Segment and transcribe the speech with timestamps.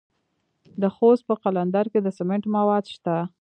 [0.81, 3.15] د خوست په قلندر کې د سمنټو مواد شته.